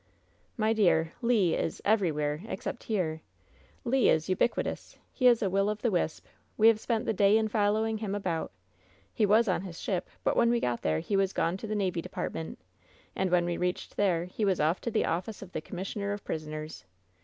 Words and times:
"My 0.57 0.73
dear, 0.73 1.13
Le 1.21 1.35
is— 1.53 1.79
everywhere— 1.95 2.41
except 2.47 2.85
here 2.85 3.21
I 3.21 3.49
Le 3.89 3.97
is— 3.97 4.29
ubiquitous! 4.29 4.97
He 5.13 5.27
is 5.27 5.43
a 5.43 5.47
will 5.51 5.69
o' 5.69 5.75
the 5.75 5.91
wisp 5.91 6.25
1 6.25 6.31
We 6.57 6.69
have 6.69 6.79
spent 6.79 7.05
the 7.05 7.13
day 7.13 7.37
in 7.37 7.49
following 7.49 7.99
him 7.99 8.15
about 8.15 8.51
He 9.13 9.27
was 9.27 9.47
on 9.47 9.61
his 9.61 9.79
ship— 9.79 10.09
but 10.23 10.35
when 10.35 10.49
we 10.49 10.59
got 10.59 10.81
there 10.81 11.01
he 11.01 11.15
was 11.15 11.33
gone 11.33 11.55
to 11.57 11.67
the 11.67 11.75
navy 11.75 12.01
depart 12.01 12.33
ment, 12.33 12.57
and 13.15 13.29
when 13.29 13.45
we 13.45 13.57
reached 13.57 13.95
there 13.95 14.25
he 14.25 14.43
was 14.43 14.59
off 14.59 14.81
to 14.81 14.89
the 14.89 15.05
office 15.05 15.43
of 15.43 15.51
the 15.51 15.61
commissioner 15.61 16.13
of 16.13 16.25
prisoners. 16.25 16.83